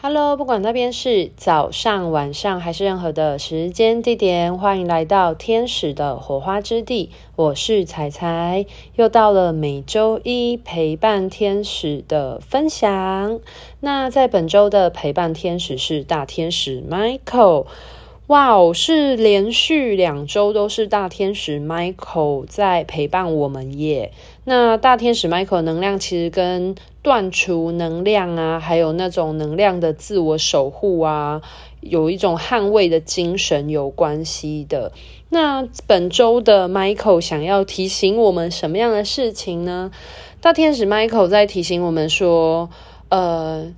[0.00, 7.10] Hello，不管那边是早上、晚上还是任何的时间地点，欢迎来到天使的火花之地。
[7.34, 8.64] 我是彩彩，
[8.94, 13.40] 又到了每周一陪伴天使的分享。
[13.80, 17.66] 那在本周的陪伴天使是大天使 Michael。
[18.28, 24.12] 哇哦，是连续两周都是大天使 Michael 在陪伴我们耶。
[24.44, 31.40] 那大天使 Michael 能量其实跟断除能量啊，还有那种能量的自我守护啊，
[31.80, 34.92] 有一种捍卫的精神有关系的。
[35.30, 39.90] 那本周的 Michael 想要提醒我们什么样的事情呢？
[40.40, 42.68] 大天使 Michael 在提醒我们说，
[43.10, 43.72] 呃，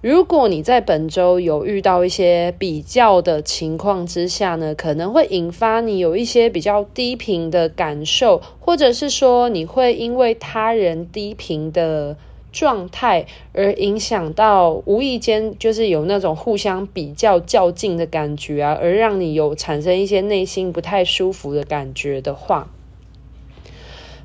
[0.00, 12.16] 如果你在本周有遇到一些比较的情况之下呢，可能会引发你有一些比较低频的感受，或者是说你会因为他人低频的。
[12.52, 22.68] 状态而影响到，无意间就是有那种互相比较较劲的感觉啊，而让你有产生一些内心不太舒服的感觉的话，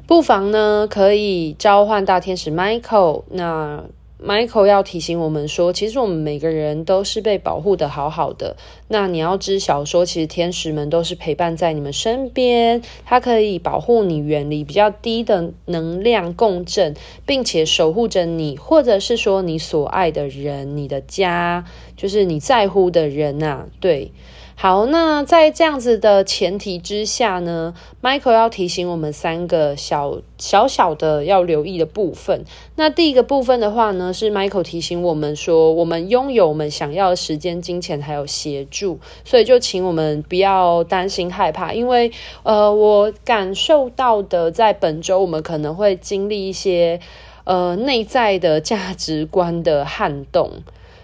[0.05, 3.86] 不妨呢可以召唤大天使 Michael 那。
[4.20, 8.56] Michael 要提醒我们说，其实我们每个人都是被保护的好好的。
[8.88, 16.95] 那你要知晓说，其实天使们都是陪伴在你们身边，它可以保护你远离比较低的能量共振，
[17.28, 24.12] 并且守护着你，或者是说你所爱的人、你的家，就是你在乎的人呐、啊，对。
[24.59, 32.44] 好，那在这样子的前提之下呢，Michael 要提醒我们三个小小小的要留意的部分。
[32.75, 42.11] 那第一个部分的话呢，是 Michael 提醒我们说，我们拥有我们想要的时间、金钱还有协助，所以就请我们不要担心害怕，因为
[42.42, 46.99] 呃，我感受到的，在本周我们可能会经历一些
[47.44, 50.49] 呃内在的价值观的撼动。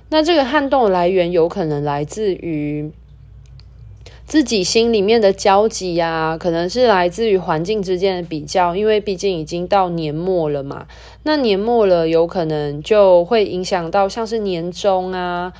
[0.09, 2.91] 那这个撼动的来源有可能来自于。
[4.25, 10.87] 自己心里面的交集呀，可能是来自于环境之间的比较，因为毕竟已经到年末了嘛。
[11.23, 15.53] 那年末了，有可能就会影响到像是年终啊，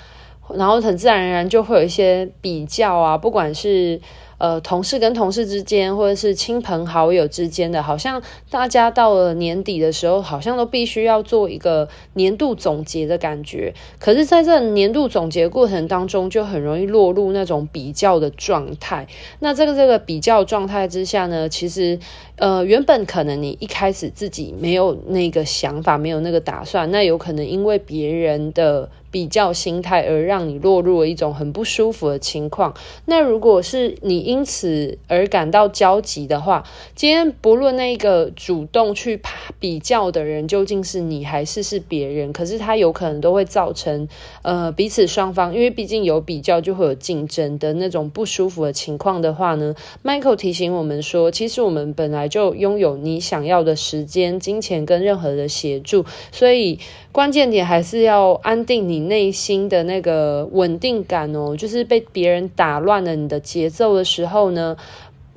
[0.56, 4.00] 然后很自然而然就会有一些比较啊，不管是。
[4.44, 13.74] 呃，同事跟同事之间，或者是亲朋好友之间的，好像大家到了年底的时候，好像都必须要做一个年度总结的感觉。
[14.00, 19.08] 可是，在这年度总结过程当中，就很容易落入那种比较的状态。
[19.40, 21.98] 那这个这个比较状态之下呢，其实。
[22.36, 32.74] 呃，原本可能你一开始自己没有那个想法，没有那个打算，那有可能因为别人的比较心态而让你落入了一种很不舒服的情况。
[33.06, 36.66] 那如果是你因此而感到焦急的话，
[36.96, 39.22] 今天不论那个主动去
[39.60, 44.10] 比较的人究竟是你还是是别人，可是他有可能都会造成
[44.42, 52.24] 呃彼此双方，因为毕竟有比较就会有竞争的那种不舒服的情况的话呢，Michael 提醒我们说，其实我们本来。
[52.34, 56.80] 就拥有你想要的时间、金钱跟任何的协助，所以
[57.12, 61.56] 关键点还是要安定你内心的那个稳定感哦。
[61.56, 64.76] 就是被别人打乱了你的节奏的时候呢，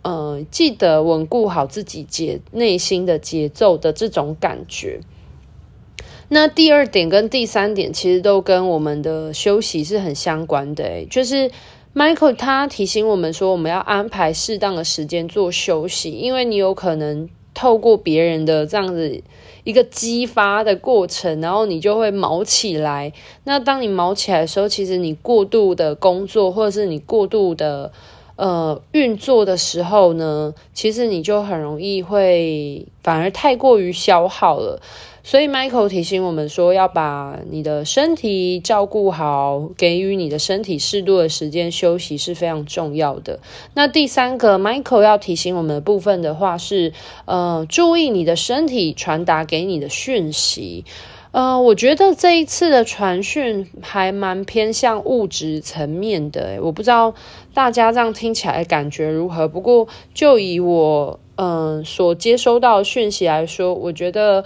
[0.02, 5.00] 呃，记得稳固好自己节内心的节奏的这种感觉。
[6.28, 11.50] 那第二点跟第三点其实都跟我们的休息是很相关的，就是。
[11.96, 17.26] Michael 他提醒我们说，我们要安排适当的时间做休息，因为你有可能
[17.56, 19.22] 透过别人的这样子
[19.64, 23.10] 一个激发的过程，然后你就会毛起来。
[23.44, 27.90] 那当你毛起来的时候，其实你过度的工作，或者是你过度的
[28.36, 34.80] 呃运作的时候呢，其实你就很容易会反而太过于消耗了。
[35.24, 43.40] 所以，Michael 提醒我们说，要把你的身体照顾好，给予你的身体适度的时间休息是非常重要的。
[43.74, 46.92] 那第三个，Michael 要提醒我们的部分的话是，
[47.24, 50.84] 呃，注意你的身体传达给你的讯息。
[51.36, 57.12] 呃，我觉得这一次的传讯还蛮偏向物质层面的，我不知道
[57.52, 59.46] 大家这样听起来感觉如何。
[59.46, 64.44] 不过，就以我嗯、所接收到的讯息来说，我觉得。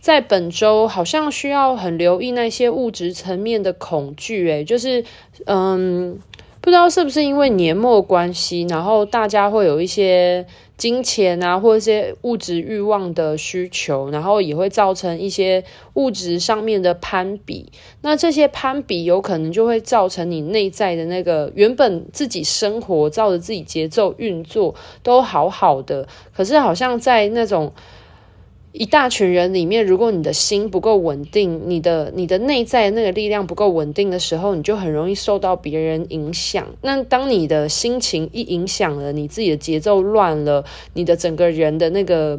[0.00, 5.04] 在本周好像需要很留意那些物质层面的恐惧，诶，就是，
[5.44, 6.20] 嗯，
[6.68, 10.44] 不知道是不是因为年末关系，然后大家会有一些
[10.76, 17.72] 金钱啊，或者一些物质欲望的需求，然后也会造成一些物质上面的攀比。
[18.02, 26.06] 那这些攀比有可能就会造成你内在的那个原本自己生活照着自己节奏运作都好好的，
[26.36, 27.72] 可是好像在那种。
[28.72, 36.66] 一大群人里面，如果你的心不够稳定，你的你的内在那个力量不够稳定的时候，你就很容易受到别人影响。
[36.82, 42.38] 那当你的心情一影响了，你自己的节奏乱了，你的整个人的那个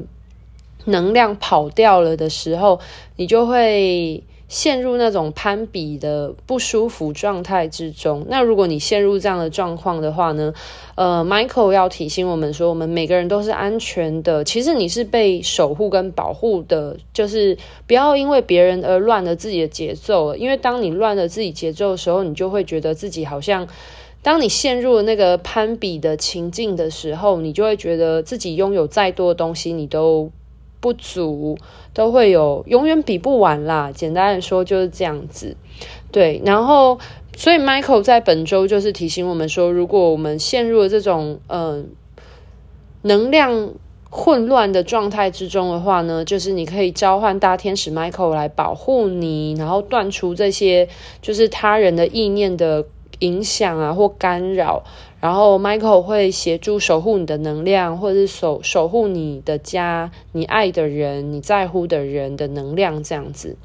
[0.86, 2.80] 能量跑掉了的时候，
[3.16, 4.24] 你就会。
[4.50, 8.26] 陷入那种攀比的不舒服状态之中。
[8.28, 10.54] 那如果你陷入这样的状况的话呢？
[10.96, 14.44] 呃，Michael 要提醒我们说，我们每个人都是安全的。
[14.44, 17.58] 其实你是被守护跟保护的，就是
[17.88, 20.36] 不要因为别人而乱了自己的节奏。
[20.36, 23.66] 因为当你乱了自己节奏的时候，你就会觉得自己好像，
[24.22, 30.32] 当你陷入了那个攀比的情境的时候，你就会觉得自己拥有再多的东西，你都。
[30.80, 31.58] 不足
[31.94, 33.92] 都会有，永远比不完啦。
[33.94, 35.56] 简单的说就是这样子，
[36.12, 36.42] 对。
[36.46, 36.98] 然后，
[37.36, 41.90] 所以 Michael 在本周就是提醒我们说，如果我们陷入了这种嗯、
[43.02, 43.74] 能量
[44.10, 50.88] 混乱的状态之中的话呢，就是你可以召唤大天使 Michael 来保护你，然后断除这些
[51.22, 52.86] 就是他人的意念的
[53.20, 54.84] 影响啊或干扰。
[55.22, 63.58] 然后，Michael 会协助守护你的能量，或者是守守护你的家、你爱的人、你在乎的人的能量，这样子，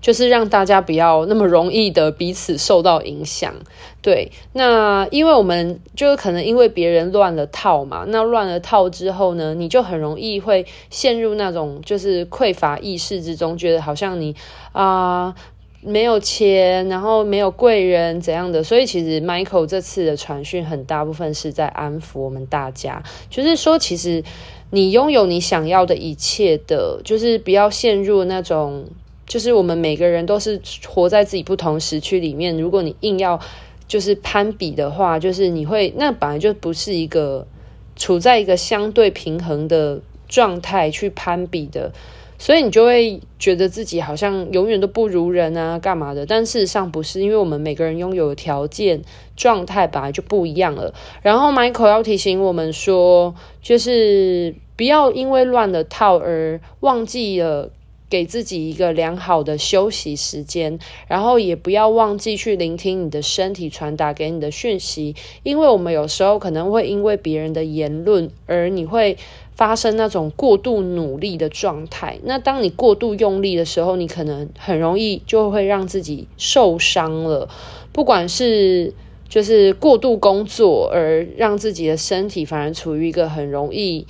[0.00, 3.54] 就是让大家不要那么容易的彼此受到影响。
[4.02, 14.34] 对，那因为我们就是可能因为别人乱了套嘛，那乱了套之后呢，你就很容易会陷入那种就是匮乏意识之中，觉得好像你
[14.72, 15.32] 啊。
[15.80, 24.24] 没有钱，然后没有贵人怎样的，所以其实 Michael 这次的传讯很大部分是在安抚我们大家，就是说，其实
[24.70, 28.86] 你拥有你想要的一切的，就是不要陷入那种，
[29.24, 32.58] 就是我们每个人都是活在自己不同时区里面。
[32.58, 33.38] 如果你硬要
[33.86, 37.46] 就是攀比的话，就是你会那本来就不是一个
[37.94, 41.92] 处在一个相对平衡的状态去攀比的。
[42.38, 46.24] 所以你就会觉得自己好像永远都不如人啊，干嘛的？
[46.24, 49.02] 但事实上不是，因为我们每个人拥有的条件
[49.36, 50.94] 状态本来就不一样了。
[51.20, 57.70] 然后 Michael 要提醒我们说，就是不要因为乱了套而忘记了
[58.10, 69.16] 给自己一个良好的休息时间，然后也不要忘记去聆听你的身体传达给你的讯息，因为我们有时候可能会因为别人的言论而你会。
[69.58, 77.48] 发生那种过度努力的状态，那当你过度用力的时候，你可能很容易就会让自己受伤了。
[77.90, 78.94] 不管是
[79.28, 84.06] 就是过度工作而让自己的身体反而处于一个很容易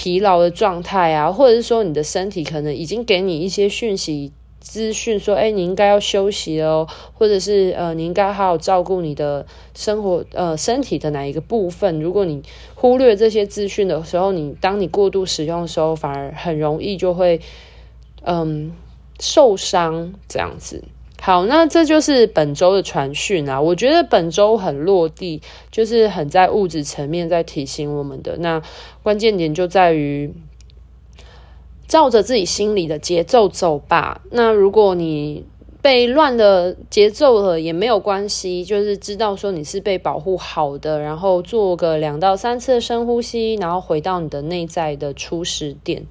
[0.00, 4.32] 疲劳的状态啊，或者是说你的身体可能已经给你一些讯息。
[4.58, 12.00] 资讯说：“哎，你应该要休息哦，或者是呃，你应该好好照顾你的生活，呃，身体的哪一个部分？
[12.00, 12.42] 如果你
[12.74, 17.40] 忽略这些资讯的时候，你当你过度使用的时候，反而很容易就会
[18.22, 18.72] 嗯
[19.18, 20.82] 受伤这样子。
[21.20, 23.60] 好，那这就是本周的传讯啊。
[23.60, 25.40] 我觉得本周很落地，
[25.70, 28.36] 就是很在物质层面在提醒我们的。
[28.38, 28.62] 那
[29.02, 30.32] 关键点就在于。”
[31.90, 34.20] 照着自己心里的节奏走吧。
[34.30, 35.44] 那如果你
[35.82, 46.06] 被乱的节奏了也没有关系，就是知道说你是被保护好的，然后做个两到三次深呼吸，然后回到你的内在的初始点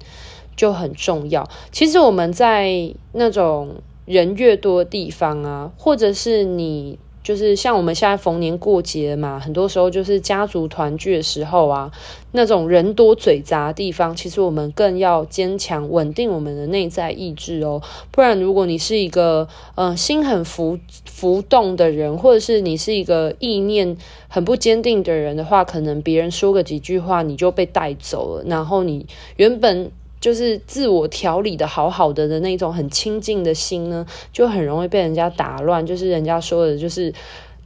[0.54, 1.48] 就很重要。
[1.72, 3.76] 其实我们在那种
[4.10, 6.98] 人越多的地方啊，或者是你。
[7.22, 11.92] 就是像我们现在逢年过节嘛，很多时候就是家族团聚的时候啊，
[12.32, 17.82] 那种人多嘴杂的地方，其实我们更要坚强稳定我们的内在意志哦。
[18.10, 29.92] 不然，如果你是一个呃心很浮浮动的人，或者是你是一个意念很不坚定的人的话，可能别人说个几句话你就被带走了，然后你原本。
[30.20, 35.84] 就是自我调理的好好的的那种很清净的心呢，就很容易被人家打乱。
[35.84, 37.12] 就是人家说的，就是。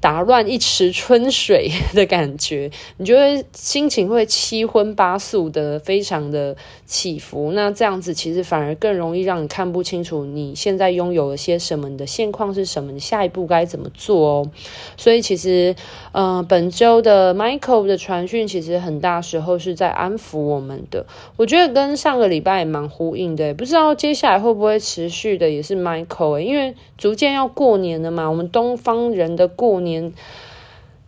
[0.04, 7.52] 打乱一池春水的感觉， 你就会心情会七荤八素的，非常的起伏。
[7.52, 14.50] 那这样子其实反而更容易让你看不清楚你现在拥有了些什么，你的现况是什么，你下一步该怎么做哦。
[14.98, 15.74] 所以其实，
[16.12, 21.06] 呃，本周的 Michael 的传讯其实很大时候是在安抚我们的。
[21.38, 29.93] 我觉得跟上个礼拜也蛮呼应的，不知道接下来会不会持续的也是 Michael，因为逐渐要过年了嘛，我们东方人的过年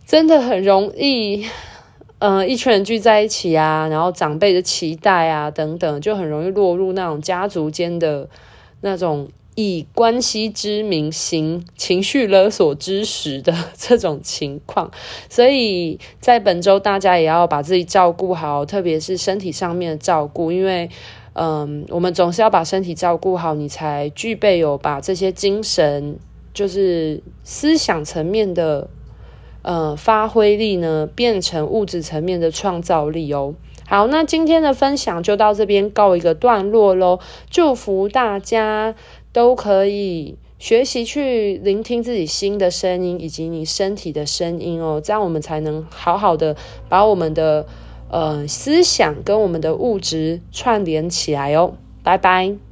[0.05, 1.45] 真的很容易，
[2.19, 8.29] 呃，一群人聚在一起啊，然后长辈的期待啊等等，就很容易落入那种家族间的
[8.81, 14.91] 那种以关系之名行情绪勒索之实的 这种情况。
[15.29, 20.89] 所以在本周，大家也要把自己照顾好，特别是身体上面的照顾，因为。
[21.39, 26.17] 嗯，我们总是要把身体照顾好，你才具备有把这些精神，
[26.57, 28.89] 就是思想层面的，
[29.61, 33.53] 呃，发挥力呢，变成物质层面的创造力哦。
[33.85, 37.19] 好，那今天的分享就到这边告一个段落喽。
[37.49, 38.95] 祝福大家
[39.31, 46.55] 都可以学习去聆听自己心的声音，以及你身体的声音哦，这样我们才能好好的
[46.89, 47.67] 把我们的。
[48.09, 51.73] 呃，思想跟我们的物质串联起来哦，
[52.03, 52.66] 拜拜。